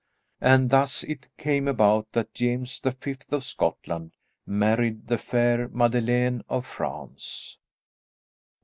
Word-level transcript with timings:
And 0.41 0.71
thus 0.71 1.03
it 1.03 1.27
came 1.37 1.67
about 1.67 2.11
that 2.13 2.33
James 2.33 2.79
the 2.79 2.91
Fifth 2.91 3.31
of 3.31 3.43
Scotland 3.43 4.13
married 4.47 5.05
the 5.05 5.19
fair 5.19 5.67
Madeleine 5.67 6.43
of 6.49 6.65
France. 6.65 7.59